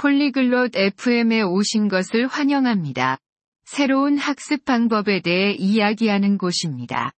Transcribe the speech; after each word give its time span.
폴리글롯 0.00 0.76
FM에 0.76 1.42
오신 1.42 1.88
것을 1.88 2.26
환영합니다. 2.26 3.18
새로운 3.64 4.16
학습 4.16 4.64
방법에 4.64 5.20
대해 5.20 5.52
이야기하는 5.52 6.38
곳입니다. 6.38 7.12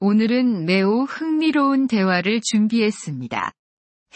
오늘은 0.00 0.64
매우 0.64 1.04
흥미로운 1.04 1.86
대화를 1.86 2.40
준비했습니다. 2.40 3.52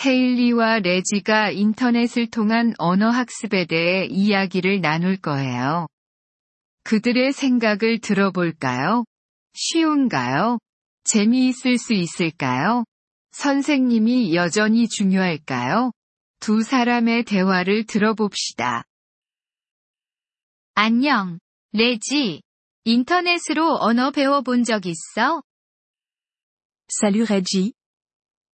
헤일리와 0.04 0.80
레지가 0.80 1.52
인터넷을 1.52 2.28
통한 2.28 2.74
언어 2.78 3.10
학습에 3.10 3.66
대해 3.66 4.06
이야기를 4.06 4.80
나눌 4.80 5.16
거예요. 5.16 5.86
그들의 6.82 7.32
생각을 7.32 8.00
들어볼까요? 8.00 9.04
쉬운가요? 9.54 10.58
재미있을 11.04 11.78
수 11.78 11.92
있을까요? 11.92 12.82
선생님이 13.30 14.34
여전히 14.34 14.88
중요할까요? 14.88 15.92
두 16.40 16.62
사람의 16.62 17.24
대화를 17.24 17.84
들어봅시다. 17.84 18.84
안녕, 20.74 21.38
레지. 21.72 22.42
인터넷으로 22.84 23.76
언어 23.80 24.10
배워본 24.10 24.64
적 24.64 24.86
있어? 24.86 25.42
Salut 26.90 27.30
Reggie. 27.30 27.72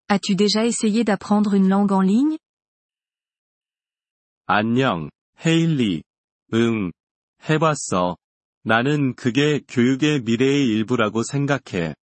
As-tu 0.09 0.35
déjà 0.35 0.65
essayé 0.65 1.05
d'apprendre 1.05 1.55
une 1.55 1.69
langue 1.69 1.93
en 1.93 2.03
ligne 2.03 2.39
안녕, 4.47 5.11
헤일리. 5.45 6.03
응, 6.53 6.91
해봤어. 7.49 8.17
나는 8.63 9.15
그게 9.15 9.61
교육의 9.69 10.23
미래의 10.23 10.67
일부라고 10.69 11.23
생각해. 11.23 11.95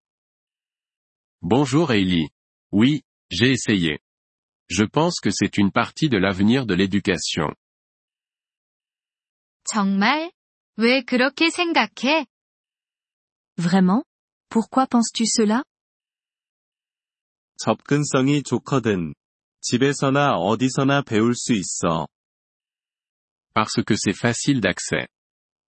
Bonjour 1.40 1.92
Hailey. 1.92 2.28
Oui, 2.72 3.02
j'ai 3.30 3.52
essayé. 3.52 3.98
Je 4.71 4.83
pense 4.83 5.19
que 5.21 5.29
c'est 5.31 5.57
une 5.57 5.71
partie 5.71 6.09
de 6.09 6.17
l'avenir 6.17 6.65
de 6.65 6.73
l'éducation. 6.75 7.53
정말? 9.63 10.31
왜 10.77 11.01
그렇게 11.03 11.49
생각해? 11.49 12.25
Vraiment 13.57 14.03
Pourquoi 14.49 14.85
penses-tu 14.85 15.25
cela 15.25 15.63
접근성이 17.57 18.43
좋거든. 18.43 19.13
집에서나 19.61 20.35
어디서나 20.35 21.01
배울 21.01 21.33
수 21.35 21.53
있어. 21.53 22.07
Parce 23.53 23.83
que 23.83 23.95
c'est 23.95 24.13
facile 24.13 24.61
d'accès. 24.61 25.07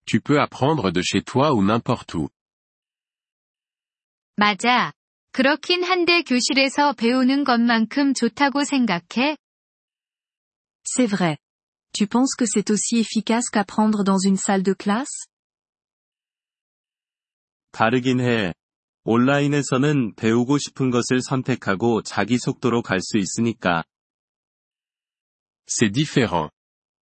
Tu 0.05 0.21
peux 0.21 0.39
apprendre 0.39 0.91
de 0.91 1.01
chez 1.01 1.21
toi 1.23 1.53
ou 1.53 1.63
n'importe 1.63 2.13
où. 2.15 2.29
맞아. 4.37 4.93
그렇긴 5.34 5.82
한데 5.82 6.22
교실에서 6.22 6.92
배우는 6.92 7.42
것만큼 7.42 8.14
좋다고 8.14 8.62
생각해? 8.62 9.36
C'est 10.84 11.10
vrai. 11.10 11.38
Tu 11.92 12.06
penses 12.06 12.36
que 12.36 12.46
c'est 12.46 12.70
aussi 12.70 13.00
efficace 13.00 13.50
qu'apprendre 13.50 14.04
dans 14.04 14.18
une 14.24 14.36
salle 14.36 14.62
de 14.62 14.74
classe 14.74 15.26
다르긴 17.72 18.20
해. 18.20 18.54
온라인에서는 19.02 20.14
배우고 20.14 20.58
싶은 20.58 20.90
것을 20.92 21.20
선택하고 21.20 22.02
자기 22.02 22.38
속도로 22.38 22.82
갈 22.82 23.00
수 23.00 23.18
있으니까. 23.18 23.82
C'est 25.66 25.90
différent. 25.90 26.50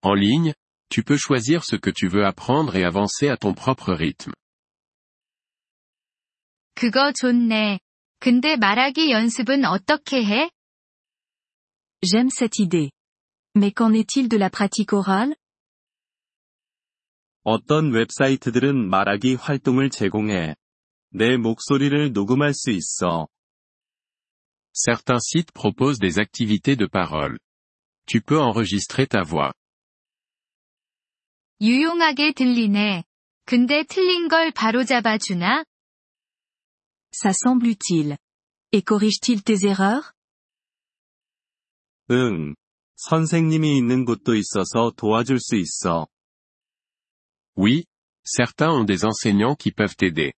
En 0.02 0.12
ligne, 0.12 0.52
tu 0.90 1.02
peux 1.02 1.16
choisir 1.16 1.64
ce 1.64 1.76
que 1.76 1.90
tu 1.90 2.08
veux 2.08 2.26
apprendre 2.26 2.76
et 2.76 2.84
avancer 2.84 3.30
à 3.30 3.38
ton 3.38 3.54
propre 3.54 3.94
rythme. 3.94 4.34
그거 6.74 7.10
좋네. 7.12 7.80
근데 8.20 8.56
말하기 8.56 9.11
연습은 9.11 9.64
어떻게 9.64 10.24
해? 10.24 10.50
J'aime 12.02 12.30
cette 12.30 12.61
idée. 12.62 12.91
Mais 13.55 13.72
qu'en 13.72 13.92
est-il 13.94 14.28
de 14.28 14.36
la 14.36 14.50
pratique 14.50 14.92
orale 14.92 15.34
어떤 17.44 17.92
웹사이트들은 17.92 18.91
말하기 18.91 19.36
활동을 19.36 19.91
제공해. 19.91 20.55
내 21.11 21.36
목소리를 21.36 22.12
녹음할 22.12 22.52
수 22.52 22.70
있어. 22.70 23.29
Certains 24.74 25.24
sites 25.24 25.52
proposent 25.55 26.00
des 26.00 26.18
activités 26.18 26.77
de 26.77 26.86
parole. 26.86 27.39
Tu 28.06 28.20
peux 28.20 28.39
enregistrer 28.39 29.06
ta 29.06 29.23
voix. 29.23 29.52
유용하게 31.61 32.33
들리네. 32.33 33.05
근데 33.46 33.83
틀린 33.85 34.29
걸 34.29 34.50
바로잡아 34.50 35.18
주나? 35.18 35.64
Ça 37.14 37.33
semble 37.33 37.67
utile. 37.67 38.17
Et 38.71 38.81
corrige-t-il 38.81 39.43
tes 39.43 39.65
erreurs 39.65 40.14
응. 42.09 42.55
선생님이 42.95 43.77
있는 43.77 44.05
곳도 44.05 44.36
있어서 44.36 44.92
도와줄 44.95 45.39
수 45.39 45.55
있어. 45.55 46.08
Oui, 47.55 47.86
certains 48.23 48.71
ont 48.71 48.86
des 48.86 49.05
enseignants 49.05 49.55
qui 49.55 49.71
peuvent 49.71 49.95
t'aider. 49.95 50.33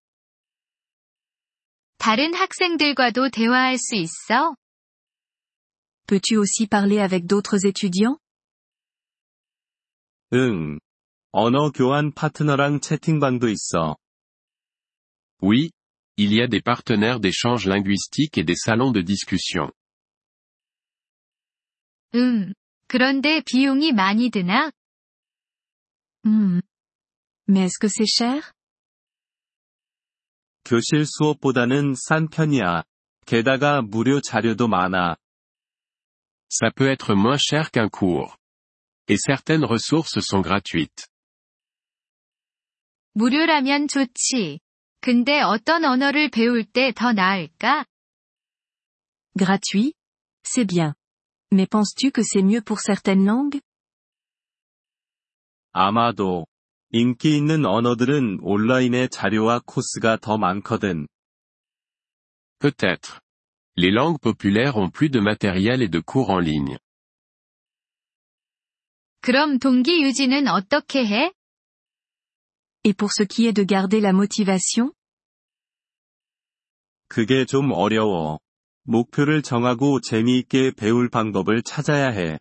다른 1.98 2.34
학생들과도 2.34 3.30
대화할 3.30 3.78
수 3.78 3.96
있어? 3.96 4.56
Peux-tu 6.08 6.36
aussi 6.38 6.68
parler 6.68 7.00
avec 7.00 7.28
d'autres 7.28 7.66
étudiants 7.66 8.18
응. 10.34 10.80
언어 11.32 11.72
교환 11.72 12.12
파트너랑 12.14 12.82
채팅방도 12.82 13.48
있어. 13.50 13.96
Oui, 15.42 15.72
il 16.18 16.34
y 16.34 16.42
a 16.42 16.48
des 16.48 16.62
partenaires 16.62 17.20
d'échange 17.20 17.66
linguistique 17.68 18.38
et 18.38 18.44
des 18.44 18.56
salons 18.56 18.92
de 18.92 19.02
discussion. 19.02 19.72
음. 22.16 22.54
그런데 22.88 23.42
비용이 23.42 23.92
많이 23.92 24.30
드나? 24.30 24.72
Hmm. 26.26 26.62
Mais 27.48 27.66
est-ce 27.66 27.80
que 27.80 27.90
c'est 27.90 28.06
cher 28.08 28.54
교실 30.64 31.06
수업보다는 31.06 31.96
싼 31.96 32.30
편이야. 32.30 32.84
게다가 33.26 33.82
무료 33.82 34.22
자료도 34.22 34.68
많아. 34.68 35.18
Ça 36.50 36.72
peut 36.72 36.90
être 36.90 37.16
moins 37.16 37.38
cher 37.38 37.72
qu'un 37.72 37.90
cours. 37.90 38.38
Et 39.08 39.18
certaines 39.18 39.66
ressources 39.66 40.20
sont 40.22 40.42
gratuites. 40.42 41.08
무료라면 43.16 43.88
좋지. 43.88 44.60
근데 45.01 45.41
어떤 45.41 45.85
언어를 45.85 46.29
배울 46.31 46.65
때 46.65 46.93
더 46.93 47.13
나을까? 47.13 47.85
Gratuit 49.39 49.95
C'est 50.45 50.67
bien. 50.67 50.95
Mais 51.53 51.67
penses-tu 51.67 52.11
que 52.11 52.23
c'est 52.23 52.43
mieux 52.43 52.63
pour 52.63 52.81
certaines 52.81 53.25
langues 53.25 53.61
아마도 55.73 56.47
인기 56.91 57.37
있는 57.37 57.65
언어들은 57.65 58.41
온라인의 58.43 59.11
자료와 59.11 59.61
코스가 59.67 60.17
더 60.17 60.37
많거든. 60.39 61.07
Peut-être. 62.59 63.21
Les 63.77 63.93
langues 63.93 64.19
populaires 64.21 64.77
ont 64.77 64.91
plus 64.91 65.11
de 65.11 65.21
matériel 65.21 65.83
et 65.83 65.89
de 65.89 66.01
cours 66.01 66.31
en 66.31 66.41
ligne. 66.41 66.79
그럼 69.21 69.59
동기 69.59 70.03
유지는 70.03 70.49
어떻게 70.49 71.07
해? 71.07 71.33
Et 72.88 72.94
pour 72.94 73.12
ce 73.14 73.24
qui 73.24 73.48
est 73.48 73.54
de 73.54 73.64
garder 73.64 74.02
la 74.02 74.12
motivation 74.12 74.92
그게 77.08 77.46
좀 77.46 77.72
어려워. 77.72 78.40
목표를 78.84 79.42
정하고 79.42 80.02
재미있게 80.02 80.72
배울 80.72 81.10
방법을 81.10 81.62
찾아야 81.64 82.10
해. 82.10 82.40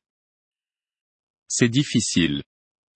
C'est 1.49 1.71
difficile. 1.71 2.43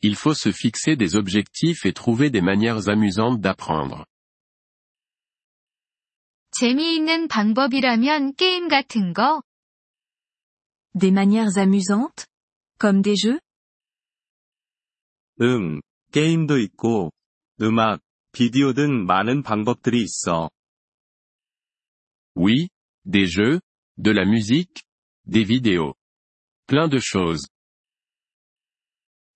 Il 0.01 0.17
faut 0.17 0.35
se 0.35 0.51
fixer 0.51 0.97
des 0.97 1.17
objectifs 1.17 1.85
et 1.87 1.93
trouver 1.93 2.31
des 2.31 2.41
manières 2.41 2.89
amusantes 2.89 3.41
d'apprendre. 3.41 4.05
재미있는 6.53 7.29
방법이라면 7.29 8.35
게임 8.37 8.69
같은 8.69 9.13
거? 9.13 9.43
Des 10.95 11.13
manières 11.13 11.59
amusantes 11.59 12.25
Comme 12.79 13.03
des 13.03 13.17
jeux 13.17 13.39
응, 15.43 15.83
게임도 16.13 16.59
있고, 16.59 17.13
음악, 17.62 18.02
비디오 18.32 18.74
등 18.74 19.06
많은 19.06 19.44
방법들이 19.44 20.02
있어. 20.02 20.50
Oui, 22.36 22.70
des 23.06 23.28
jeux, 23.28 23.60
de 23.98 24.12
la 24.12 24.26
musique, 24.26 24.84
des 25.26 25.46
vidéos. 25.46 25.94
Plein 26.68 26.90
de 26.90 27.00
choses. 27.00 27.48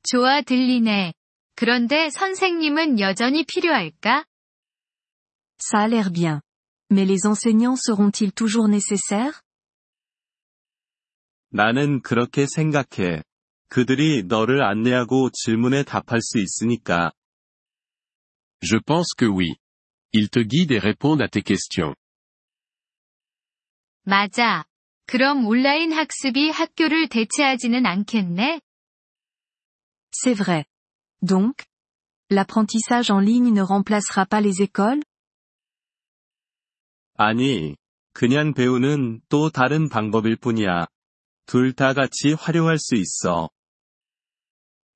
좋아 0.04 0.42
들리네. 0.42 1.14
그런데 1.56 2.10
선생님은 2.10 3.00
여전히 3.00 3.44
필요할까? 3.46 4.26
Ça 5.58 5.84
a 5.84 5.88
l'air 5.88 6.12
bien. 6.12 6.42
Mais 6.92 7.06
les 7.06 7.26
enseignants 7.28 7.78
seront-ils 7.78 8.32
toujours 8.32 8.70
nécessaires 8.70 9.42
나는 11.50 12.02
그렇게 12.02 12.46
생각해. 12.48 13.24
그들이 13.70 14.24
너를 14.24 14.62
안내하고 14.64 15.30
질문에 15.32 15.84
답할 15.84 16.22
수 16.22 16.40
있으니까. 16.40 17.12
Je 18.63 18.77
pense 18.77 19.15
que 19.17 19.27
oui. 19.27 19.57
Ils 20.13 20.29
te 20.29 20.41
guident 20.41 20.73
et 20.73 20.79
répondent 20.79 21.23
à 21.23 21.29
tes 21.29 21.43
questions. 21.43 21.95
맞아. 24.05 24.65
그럼 25.07 25.47
온라인 25.47 25.93
학습이 25.93 26.51
학교를 26.51 27.09
대체하지는 27.09 27.87
않겠네? 27.87 28.61
C'est 30.13 30.35
vrai. 30.35 30.65
Donc, 31.23 31.65
l'apprentissage 32.31 33.11
en 33.11 33.21
ligne 33.21 33.53
ne 33.53 33.63
remplacera 33.63 34.27
pas 34.27 34.41
les 34.41 34.63
écoles 34.63 35.03
아니, 37.17 37.77
그냥 38.15 38.55
배우는 38.55 39.21
또 39.29 39.51
다른 39.51 39.89
방법일 39.89 40.37
뿐이야. 40.37 40.87
둘 41.47 41.73
다 41.75 41.93
같이 41.93 42.33
활용할 42.33 42.79
수 42.79 42.95
있어. 42.95 43.51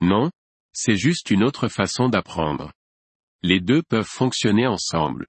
Non, 0.01 0.31
c'est 0.73 0.97
juste 0.97 1.31
une 1.31 1.45
autre 1.45 1.69
façon 1.69 2.09
d'apprendre. 2.09 2.73
Les 3.43 3.61
deux 3.61 3.83
peuvent 3.83 4.09
fonctionner 4.09 4.67
ensemble. 4.67 5.27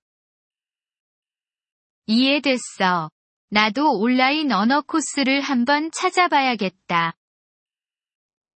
이해됐어. 2.08 3.10
나도 3.50 4.00
온라인 4.00 4.52
언어 4.52 4.82
코스를 4.82 5.42
한번 5.42 5.92
찾아봐야겠다. 5.92 7.14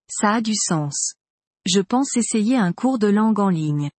Ça 0.08 0.36
a 0.36 0.42
du 0.42 0.54
sens. 0.54 1.16
Je 1.66 1.82
pense 1.82 2.18
essayer 2.18 2.58
un 2.58 2.74
cours 2.74 3.00
de 3.00 3.08
langue 3.08 3.40
en 3.40 3.50
ligne. 3.50 3.90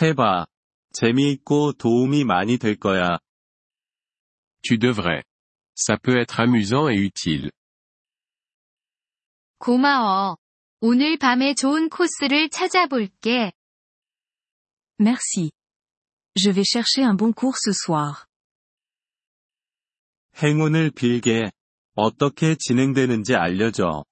해봐. 0.00 0.46
재미있고 0.92 1.72
도움이 1.74 2.24
많이 2.24 2.58
될 2.58 2.76
거야. 2.76 3.18
Tu 4.62 4.78
devrais. 4.78 5.22
Ça 5.76 5.96
peut 5.98 6.16
être 6.18 6.40
amusant 6.40 6.88
et 6.88 6.96
utile. 6.96 7.50
고마워. 9.58 10.36
오늘 10.80 11.16
밤에 11.16 11.54
좋은 11.54 11.88
코스를 11.88 12.48
찾아볼게. 12.50 13.52
Merci. 15.00 15.50
Je 16.36 16.50
vais 16.50 16.64
chercher 16.64 17.04
un 17.04 17.16
bon 17.16 17.32
cours 17.32 17.58
ce 17.58 17.72
soir. 17.72 18.26
행운을 20.42 20.90
빌게. 20.90 21.52
어떻게 21.94 22.56
진행되는지 22.58 23.34
알려줘. 23.34 24.04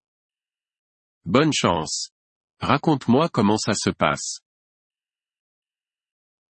Bonne 1.24 1.52
chance. 1.52 2.10
Raconte-moi 2.60 3.28
comment 3.28 3.58
ça 3.58 3.74
se 3.74 3.90
passe. 3.90 4.40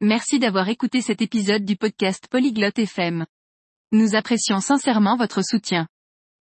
Merci 0.01 0.39
d'avoir 0.39 0.69
écouté 0.69 1.03
cet 1.03 1.21
épisode 1.23 1.65
du 1.65 1.77
podcast 1.77 2.29
Polyglotte 2.29 2.79
FM. 2.79 3.27
Nous 3.93 4.15
apprécions 4.15 4.61
sincèrement 4.61 5.17
votre 5.17 5.43
soutien. 5.43 5.89